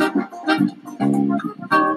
[0.00, 1.89] Welcome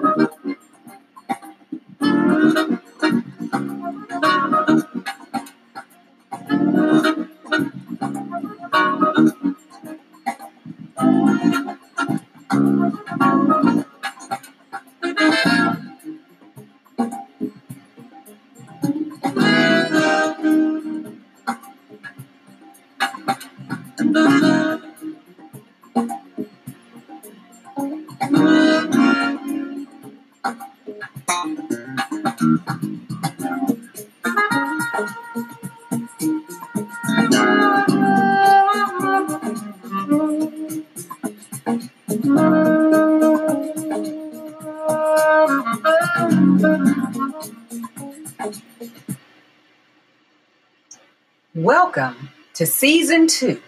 [52.54, 53.60] to season two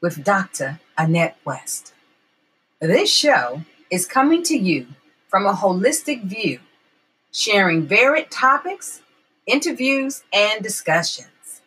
[0.00, 0.80] with Dr.
[0.96, 1.92] Annette West.
[2.80, 4.86] This show is coming to you
[5.28, 6.60] from a holistic view,
[7.30, 9.02] sharing varied topics,
[9.46, 11.60] interviews, and discussions.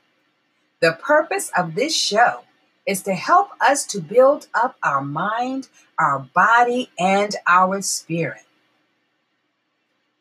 [0.79, 2.43] The purpose of this show
[2.87, 8.41] is to help us to build up our mind, our body, and our spirit.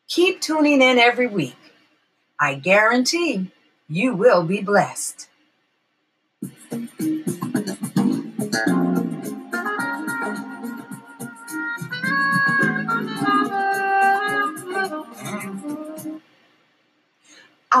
[0.07, 1.57] Keep tuning in every week.
[2.39, 3.51] I guarantee
[3.89, 5.29] you will be blessed.
[6.73, 6.77] I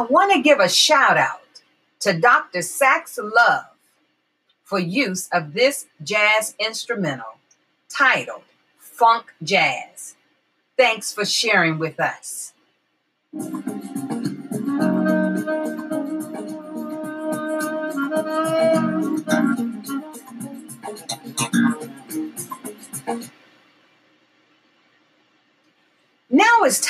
[0.01, 1.41] want to give a shout out
[2.01, 2.61] to Dr.
[2.61, 3.65] Sax Love
[4.63, 7.39] for use of this jazz instrumental
[7.89, 8.43] titled
[8.77, 10.15] Funk Jazz.
[10.77, 12.53] Thanks for sharing with us.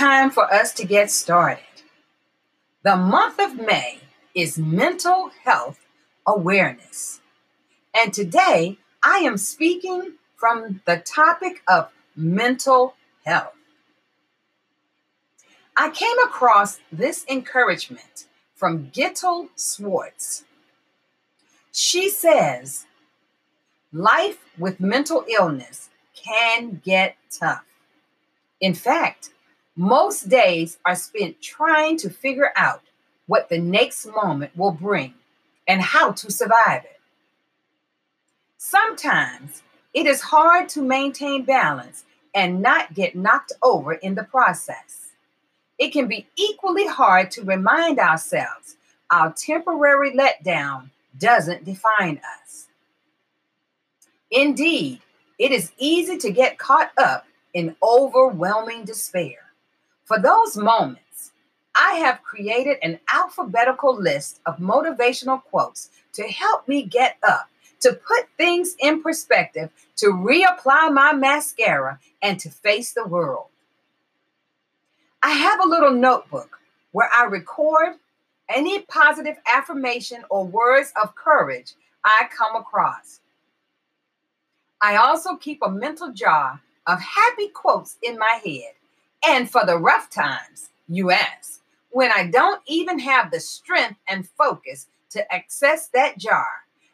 [0.03, 1.63] Time for us to get started.
[2.83, 4.01] The month of May
[4.35, 5.79] is Mental Health
[6.27, 7.21] Awareness.
[7.95, 11.87] And today I am speaking from the topic of
[12.17, 13.53] mental health.
[15.77, 20.43] I came across this encouragement from Gittel Swartz.
[21.71, 22.85] She says,
[23.93, 27.63] Life with mental illness can get tough.
[28.59, 29.29] In fact,
[29.75, 32.81] most days are spent trying to figure out
[33.27, 35.13] what the next moment will bring
[35.67, 36.99] and how to survive it.
[38.57, 39.63] Sometimes
[39.93, 45.11] it is hard to maintain balance and not get knocked over in the process.
[45.77, 48.77] It can be equally hard to remind ourselves
[49.09, 52.67] our temporary letdown doesn't define us.
[54.31, 55.01] Indeed,
[55.37, 59.42] it is easy to get caught up in overwhelming despair.
[60.05, 61.31] For those moments,
[61.75, 67.49] I have created an alphabetical list of motivational quotes to help me get up,
[67.79, 73.47] to put things in perspective, to reapply my mascara, and to face the world.
[75.23, 76.59] I have a little notebook
[76.91, 77.95] where I record
[78.49, 83.21] any positive affirmation or words of courage I come across.
[84.81, 88.73] I also keep a mental jar of happy quotes in my head
[89.25, 91.61] and for the rough times, you ask,
[91.91, 96.47] when I don't even have the strength and focus to access that jar,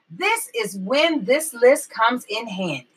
[0.10, 2.88] this is when this list comes in handy.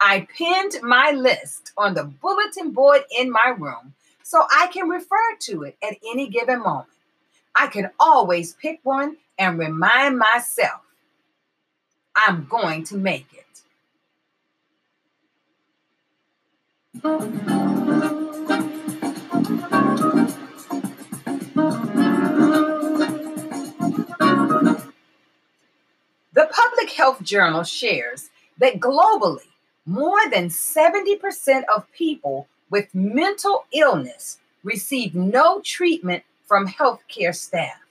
[0.00, 5.36] I pinned my list on the bulletin board in my room so I can refer
[5.40, 6.88] to it at any given moment.
[7.54, 10.80] I can always pick one and remind myself
[12.16, 13.44] I'm going to make it.
[19.44, 20.38] The
[26.50, 29.48] Public Health Journal shares that globally,
[29.84, 37.82] more than 70% of people with mental illness receive no treatment from healthcare staff.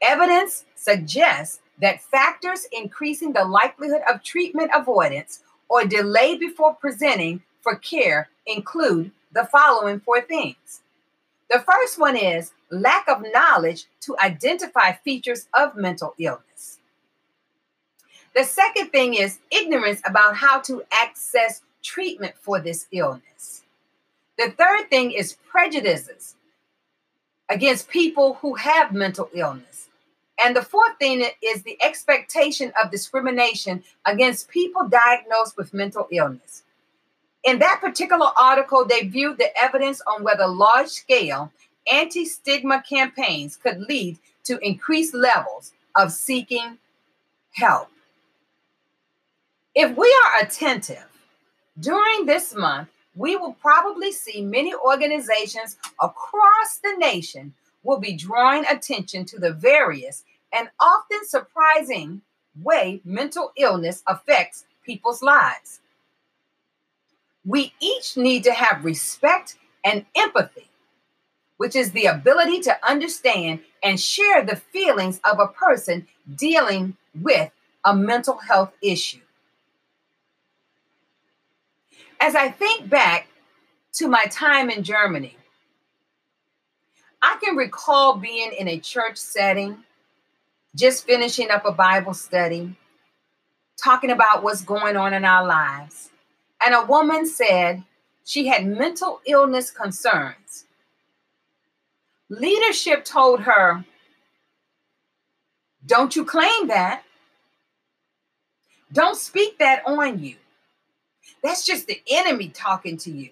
[0.00, 7.74] Evidence suggests that factors increasing the likelihood of treatment avoidance or delay before presenting for
[7.74, 10.82] care include the following four things.
[11.50, 16.80] The first one is lack of knowledge to identify features of mental illness.
[18.34, 23.62] The second thing is ignorance about how to access treatment for this illness.
[24.36, 26.34] The third thing is prejudices
[27.48, 29.88] against people who have mental illness.
[30.38, 36.64] And the fourth thing is the expectation of discrimination against people diagnosed with mental illness.
[37.46, 41.52] In that particular article, they viewed the evidence on whether large scale
[41.90, 46.78] anti stigma campaigns could lead to increased levels of seeking
[47.52, 47.88] help.
[49.76, 51.06] If we are attentive
[51.78, 57.54] during this month, we will probably see many organizations across the nation
[57.84, 62.22] will be drawing attention to the various and often surprising
[62.60, 65.80] way mental illness affects people's lives.
[67.46, 70.68] We each need to have respect and empathy,
[71.58, 77.52] which is the ability to understand and share the feelings of a person dealing with
[77.84, 79.20] a mental health issue.
[82.20, 83.28] As I think back
[83.94, 85.36] to my time in Germany,
[87.22, 89.84] I can recall being in a church setting,
[90.74, 92.76] just finishing up a Bible study,
[93.82, 96.10] talking about what's going on in our lives.
[96.64, 97.82] And a woman said
[98.24, 100.64] she had mental illness concerns.
[102.28, 103.84] Leadership told her,
[105.86, 107.02] Don't you claim that.
[108.92, 110.36] Don't speak that on you.
[111.42, 113.30] That's just the enemy talking to you.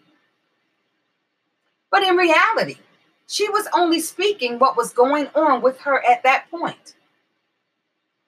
[1.90, 2.76] But in reality,
[3.26, 6.94] she was only speaking what was going on with her at that point.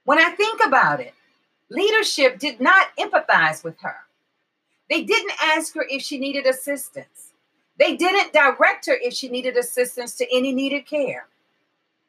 [0.05, 1.15] When I think about it,
[1.69, 3.97] leadership did not empathize with her.
[4.89, 7.33] They didn't ask her if she needed assistance.
[7.79, 11.27] They didn't direct her if she needed assistance to any needed care.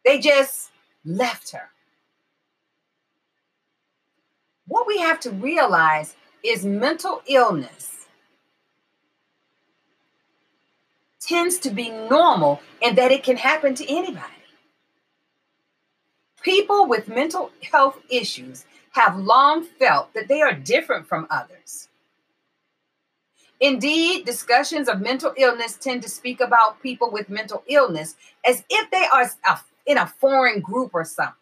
[0.05, 0.69] They just
[1.03, 1.69] left her.
[4.67, 7.97] What we have to realize is mental illness
[11.19, 14.23] tends to be normal and that it can happen to anybody.
[16.41, 21.86] People with mental health issues have long felt that they are different from others.
[23.59, 28.15] Indeed, discussions of mental illness tend to speak about people with mental illness
[28.45, 29.31] as if they are
[29.87, 31.33] in a foreign group or something.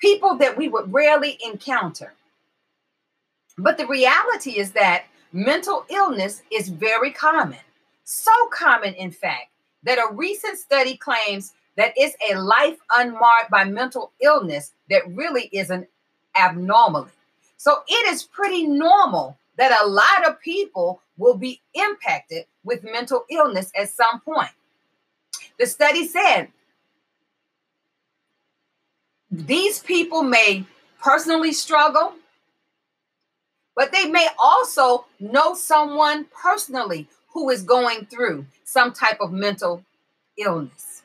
[0.00, 2.14] People that we would rarely encounter.
[3.56, 7.58] But the reality is that mental illness is very common.
[8.04, 9.50] So common, in fact,
[9.82, 15.44] that a recent study claims that it's a life unmarked by mental illness that really
[15.52, 15.86] is an
[16.36, 17.10] abnormality.
[17.56, 23.24] So it is pretty normal that a lot of people will be impacted with mental
[23.28, 24.50] illness at some point.
[25.58, 26.48] The study said
[29.30, 30.64] these people may
[31.02, 32.14] personally struggle,
[33.74, 39.84] but they may also know someone personally who is going through some type of mental
[40.38, 41.02] illness.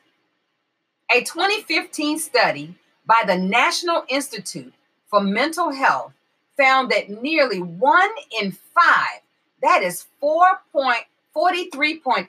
[1.14, 2.74] A 2015 study
[3.04, 4.72] by the National Institute
[5.10, 6.12] for Mental Health
[6.56, 8.10] found that nearly one
[8.40, 9.20] in five,
[9.62, 12.28] that is 4.43.8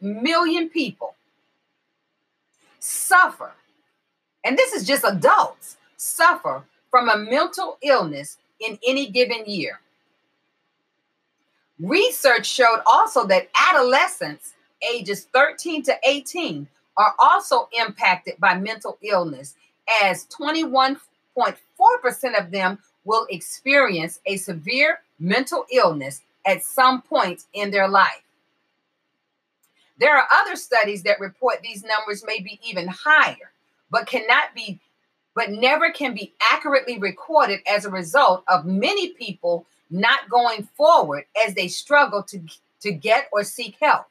[0.00, 1.14] million people,
[2.78, 3.52] suffer,
[4.44, 9.80] and this is just adults, suffer from a mental illness in any given year.
[11.80, 14.54] Research showed also that adolescents
[14.90, 19.56] ages 13 to 18 are also impacted by mental illness,
[20.02, 27.88] as 21.4% of them will experience a severe mental illness at some point in their
[27.88, 28.22] life.
[29.98, 33.52] There are other studies that report these numbers may be even higher,
[33.90, 34.78] but cannot be,
[35.34, 41.24] but never can be accurately recorded as a result of many people not going forward
[41.46, 42.40] as they struggle to,
[42.80, 44.06] to get or seek help.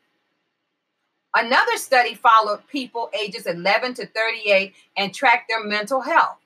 [1.36, 6.38] Another study followed people ages 11 to 38 and tracked their mental health.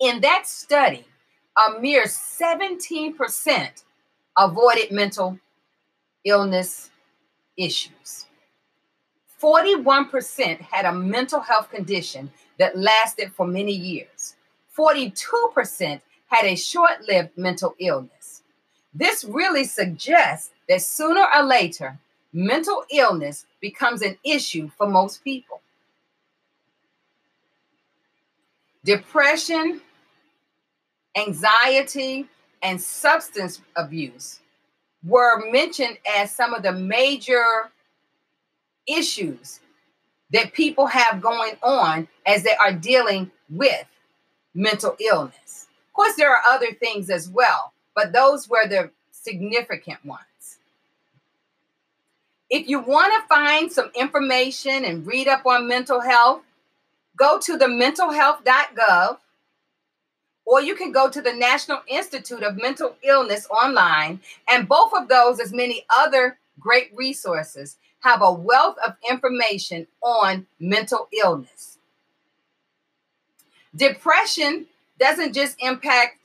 [0.00, 1.04] In that study,
[1.56, 3.84] a mere 17%
[4.36, 5.38] avoided mental
[6.24, 6.90] illness
[7.56, 8.26] issues.
[9.40, 14.36] 41% had a mental health condition that lasted for many years.
[14.76, 18.42] 42% had a short lived mental illness.
[18.94, 21.98] This really suggests that sooner or later,
[22.32, 25.60] mental illness becomes an issue for most people.
[28.84, 29.80] Depression,
[31.16, 32.28] anxiety,
[32.62, 34.40] and substance abuse
[35.04, 37.70] were mentioned as some of the major
[38.86, 39.60] issues
[40.32, 43.86] that people have going on as they are dealing with
[44.54, 45.66] mental illness.
[45.88, 50.24] Of course, there are other things as well, but those were the significant ones.
[52.48, 56.42] If you want to find some information and read up on mental health,
[57.16, 59.18] go to the mentalhealth.gov
[60.44, 64.20] or you can go to the National Institute of Mental Illness online.
[64.48, 70.46] And both of those, as many other great resources, have a wealth of information on
[70.58, 71.78] mental illness.
[73.74, 74.66] Depression
[74.98, 76.16] doesn't just impact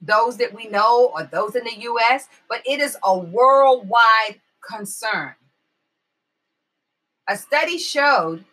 [0.00, 5.34] those that we know or those in the US, but it is a worldwide concern.
[7.28, 8.44] A study showed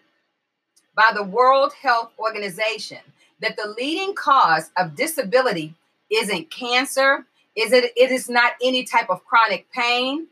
[0.96, 3.00] by the World Health Organization
[3.42, 5.76] that the leading cause of disability
[6.12, 7.26] isn't cancer,
[7.56, 10.28] is it, it is not any type of chronic pain.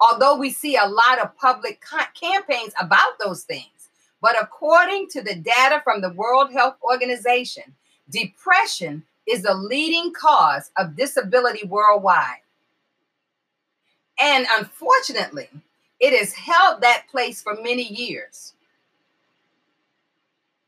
[0.00, 1.82] Although we see a lot of public
[2.14, 3.88] campaigns about those things.
[4.22, 7.74] But according to the data from the World Health Organization,
[8.10, 12.40] depression is the leading cause of disability worldwide.
[14.20, 15.48] And unfortunately,
[15.98, 18.54] it has held that place for many years.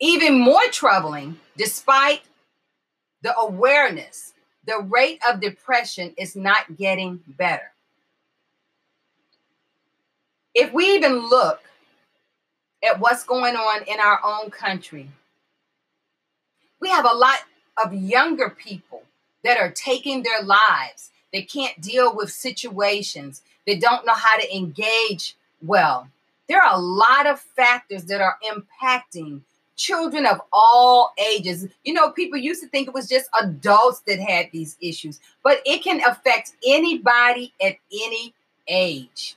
[0.03, 2.23] Even more troubling, despite
[3.23, 4.33] the awareness,
[4.67, 7.71] the rate of depression is not getting better.
[10.57, 11.61] If we even look
[12.83, 15.09] at what's going on in our own country,
[16.81, 17.39] we have a lot
[17.85, 19.05] of younger people
[19.45, 21.13] that are taking their lives.
[21.33, 23.43] They can't deal with situations.
[23.69, 26.09] They don't know how to engage well.
[26.49, 29.43] There are a lot of factors that are impacting
[29.77, 31.67] children of all ages.
[31.85, 35.61] You know, people used to think it was just adults that had these issues, but
[35.65, 38.35] it can affect anybody at any
[38.69, 39.37] age.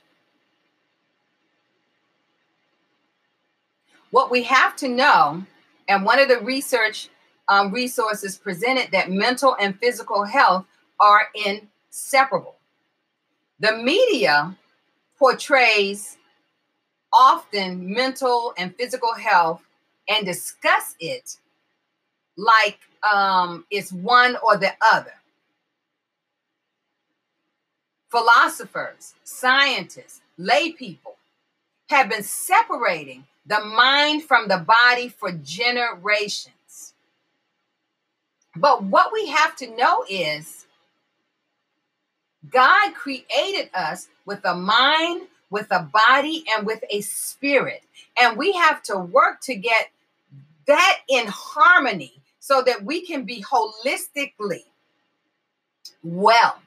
[4.10, 5.44] What we have to know,
[5.88, 7.10] and one of the research
[7.48, 10.64] um, resources presented that mental and physical health
[11.00, 12.56] are inseparable.
[13.60, 14.56] The media
[15.18, 16.18] portrays
[17.12, 19.65] often mental and physical health
[20.08, 21.38] and discuss it
[22.36, 25.12] like um, it's one or the other.
[28.10, 31.16] Philosophers, scientists, lay people
[31.88, 36.94] have been separating the mind from the body for generations.
[38.56, 40.66] But what we have to know is
[42.50, 47.82] God created us with a mind, with a body, and with a spirit.
[48.18, 49.90] And we have to work to get
[50.66, 54.64] that in harmony so that we can be holistically
[56.02, 56.60] well.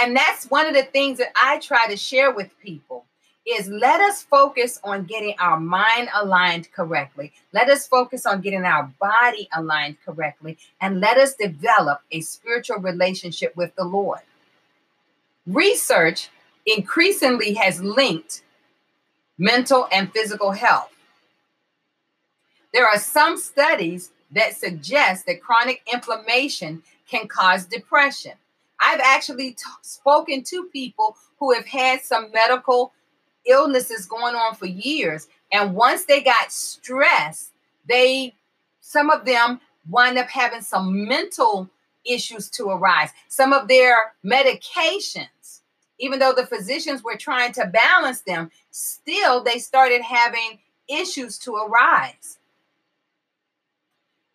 [0.00, 3.04] And that's one of the things that I try to share with people
[3.46, 7.32] is let us focus on getting our mind aligned correctly.
[7.52, 10.58] Let us focus on getting our body aligned correctly.
[10.80, 14.20] And let us develop a spiritual relationship with the Lord.
[15.46, 16.28] Research
[16.66, 18.42] increasingly has linked
[19.38, 20.90] mental and physical health.
[22.72, 28.32] There are some studies that suggest that chronic inflammation can cause depression.
[28.78, 32.92] I've actually t- spoken to people who have had some medical
[33.46, 35.28] illnesses going on for years.
[35.52, 37.50] And once they got stressed,
[37.88, 38.34] they,
[38.80, 41.68] some of them wind up having some mental
[42.04, 43.10] issues to arise.
[43.28, 45.60] Some of their medications,
[45.98, 50.58] even though the physicians were trying to balance them, still they started having
[50.88, 52.38] issues to arise.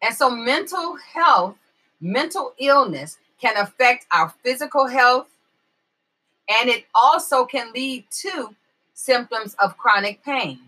[0.05, 1.55] And so mental health,
[1.99, 5.27] mental illness can affect our physical health,
[6.47, 8.53] and it also can lead to
[8.93, 10.59] symptoms of chronic pain.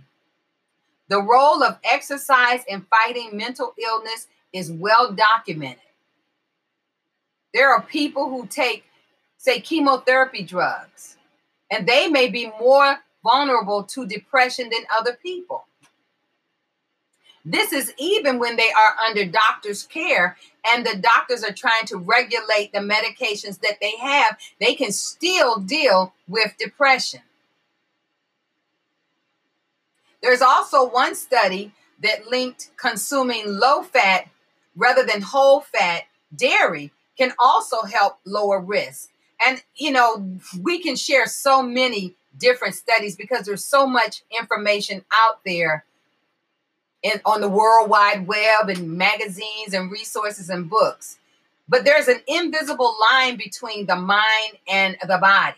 [1.10, 5.84] The role of exercise in fighting mental illness is well documented.
[7.54, 8.86] There are people who take,
[9.38, 11.16] say, chemotherapy drugs,
[11.70, 15.66] and they may be more vulnerable to depression than other people.
[17.50, 20.36] This is even when they are under doctor's care
[20.70, 25.58] and the doctors are trying to regulate the medications that they have, they can still
[25.58, 27.22] deal with depression.
[30.22, 31.72] There's also one study
[32.04, 34.28] that linked consuming low fat
[34.76, 36.04] rather than whole fat
[36.36, 39.10] dairy can also help lower risk.
[39.46, 45.06] And, you know, we can share so many different studies because there's so much information
[45.14, 45.86] out there
[47.04, 51.18] in, on the World Wide Web and magazines and resources and books.
[51.70, 55.58] But there's an invisible line between the mind and the body.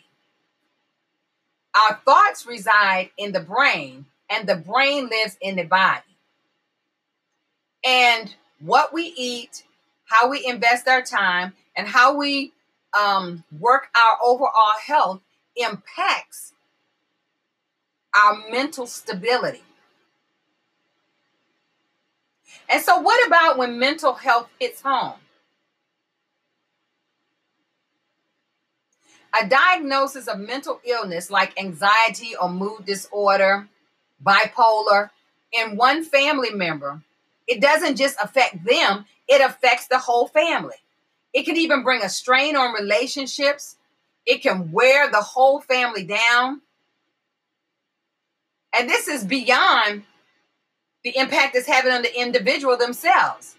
[1.76, 6.02] Our thoughts reside in the brain, and the brain lives in the body.
[7.86, 9.64] And what we eat,
[10.06, 12.52] how we invest our time, and how we
[13.00, 15.22] um, work our overall health
[15.56, 16.54] impacts
[18.16, 19.62] our mental stability.
[22.70, 25.14] And so, what about when mental health hits home?
[29.40, 33.68] A diagnosis of mental illness like anxiety or mood disorder,
[34.24, 35.12] bipolar,
[35.52, 37.02] in one family member,
[37.48, 40.76] it doesn't just affect them, it affects the whole family.
[41.34, 43.76] It can even bring a strain on relationships.
[44.26, 46.62] It can wear the whole family down.
[48.78, 50.04] And this is beyond
[51.04, 53.56] the impact it's having on the individual themselves.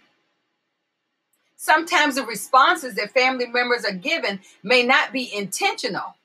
[1.57, 6.17] Sometimes the responses that family members are given may not be intentional,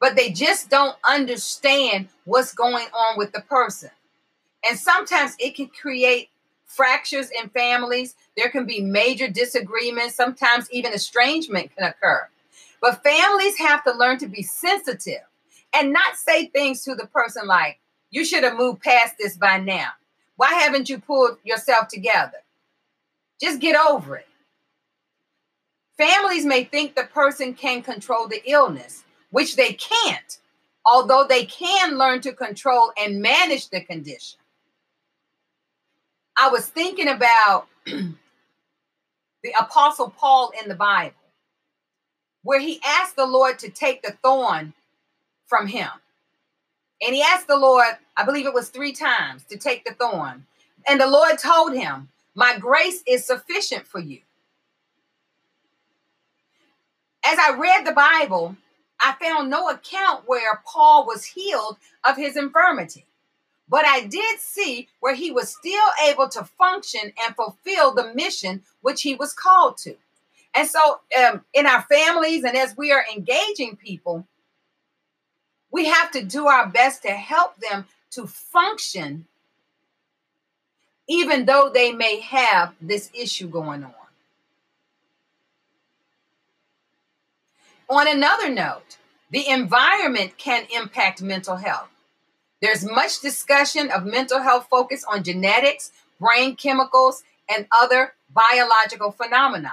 [0.00, 3.90] but they just don't understand what's going on with the person.
[4.68, 6.30] And sometimes it can create
[6.66, 8.14] fractures in families.
[8.36, 10.14] There can be major disagreements.
[10.14, 12.28] Sometimes even estrangement can occur.
[12.80, 15.22] But families have to learn to be sensitive
[15.74, 17.78] and not say things to the person like,
[18.12, 19.88] you should have moved past this by now.
[20.36, 22.38] Why haven't you pulled yourself together?
[23.40, 24.28] Just get over it.
[25.96, 30.38] Families may think the person can control the illness, which they can't,
[30.86, 34.38] although they can learn to control and manage the condition.
[36.38, 41.16] I was thinking about the Apostle Paul in the Bible,
[42.42, 44.72] where he asked the Lord to take the thorn
[45.46, 45.88] from him.
[47.02, 50.46] And he asked the Lord, I believe it was three times, to take the thorn.
[50.88, 54.20] And the Lord told him, My grace is sufficient for you.
[57.24, 58.56] As I read the Bible,
[59.00, 63.04] I found no account where Paul was healed of his infirmity.
[63.68, 68.62] But I did see where he was still able to function and fulfill the mission
[68.82, 69.96] which he was called to.
[70.54, 74.26] And so, um, in our families and as we are engaging people,
[75.72, 79.26] we have to do our best to help them to function,
[81.08, 83.94] even though they may have this issue going on.
[87.88, 88.98] On another note,
[89.30, 91.88] the environment can impact mental health.
[92.60, 99.72] There's much discussion of mental health focus on genetics, brain chemicals, and other biological phenomena.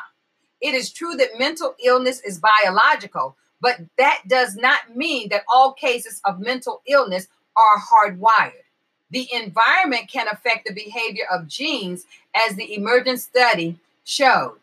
[0.59, 5.73] It is true that mental illness is biological, but that does not mean that all
[5.73, 8.63] cases of mental illness are hardwired.
[9.11, 14.57] The environment can affect the behavior of genes, as the emergent study showed.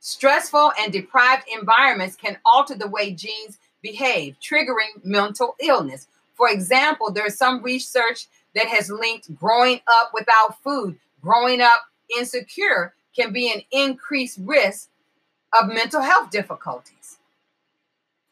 [0.00, 6.06] Stressful and deprived environments can alter the way genes behave, triggering mental illness.
[6.34, 11.80] For example, there's some research that has linked growing up without food, growing up
[12.16, 14.88] insecure can be an increased risk
[15.60, 17.17] of mental health difficulties.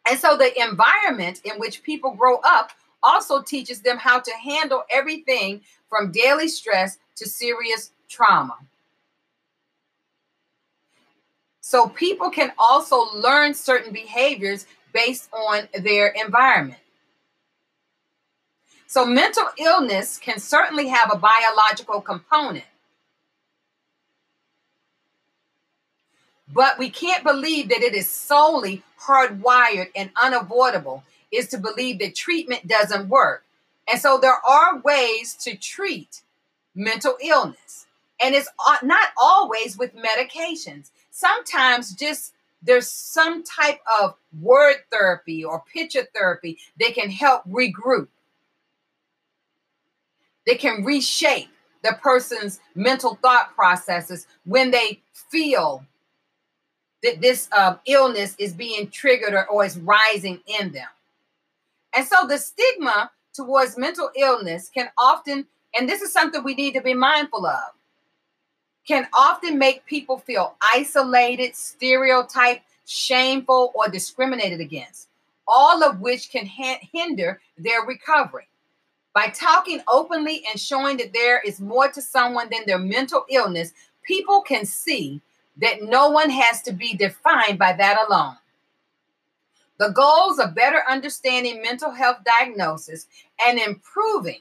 [0.08, 2.70] And so the environment in which people grow up
[3.02, 8.56] also teaches them how to handle everything from daily stress to serious trauma.
[11.60, 16.78] So people can also learn certain behaviors based on their environment.
[18.88, 22.64] So, mental illness can certainly have a biological component.
[26.52, 32.14] But we can't believe that it is solely hardwired and unavoidable, is to believe that
[32.14, 33.44] treatment doesn't work.
[33.88, 36.22] And so there are ways to treat
[36.74, 37.86] mental illness.
[38.20, 38.48] And it's
[38.82, 40.90] not always with medications.
[41.10, 42.32] Sometimes just
[42.62, 48.08] there's some type of word therapy or picture therapy that can help regroup.
[50.46, 51.50] They can reshape
[51.82, 55.84] the person's mental thought processes when they feel
[57.06, 60.88] that this uh, illness is being triggered or, or is rising in them.
[61.94, 65.46] And so the stigma towards mental illness can often,
[65.78, 67.72] and this is something we need to be mindful of,
[68.86, 75.08] can often make people feel isolated, stereotyped, shameful, or discriminated against,
[75.46, 78.46] all of which can hinder their recovery.
[79.14, 83.72] By talking openly and showing that there is more to someone than their mental illness,
[84.02, 85.20] people can see
[85.58, 88.36] that no one has to be defined by that alone.
[89.78, 93.06] The goals of better understanding mental health diagnosis
[93.46, 94.40] and improving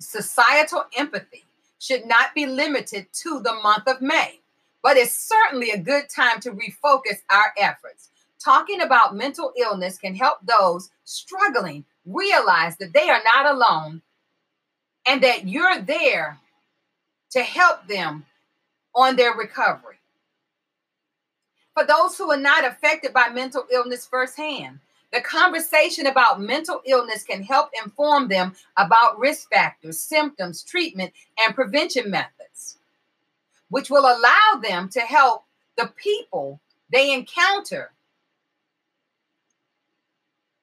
[0.00, 1.44] societal empathy
[1.78, 4.40] should not be limited to the month of May,
[4.82, 8.10] but it's certainly a good time to refocus our efforts.
[8.38, 14.02] Talking about mental illness can help those struggling realize that they are not alone
[15.06, 16.38] and that you're there
[17.30, 18.24] to help them
[18.94, 19.98] on their recovery.
[21.74, 24.80] For those who are not affected by mental illness firsthand,
[25.14, 31.54] The conversation about mental illness can help inform them about risk factors, symptoms, treatment, and
[31.54, 32.78] prevention methods,
[33.68, 35.44] which will allow them to help
[35.76, 37.92] the people they encounter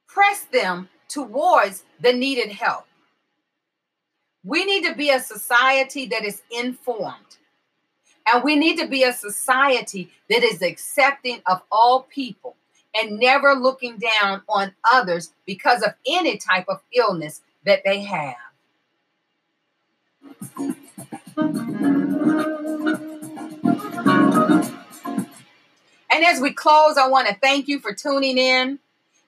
[0.05, 2.85] press them towards the needed help.
[4.43, 7.37] We need to be a society that is informed.
[8.25, 12.55] And we need to be a society that is accepting of all people
[12.93, 18.35] and never looking down on others because of any type of illness that they have.
[26.13, 28.79] And as we close, I want to thank you for tuning in.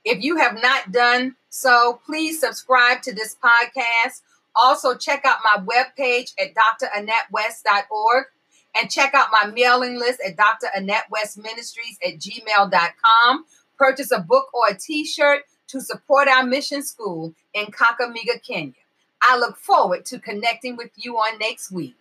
[0.03, 4.21] If you have not done so, please subscribe to this podcast.
[4.55, 8.25] Also, check out my webpage at drannetwest.org
[8.75, 10.67] and check out my mailing list at Dr.
[10.75, 13.45] Annette West Ministries at gmail.com.
[13.77, 18.73] Purchase a book or a t shirt to support our mission school in Kakamega, Kenya.
[19.21, 21.95] I look forward to connecting with you on next week.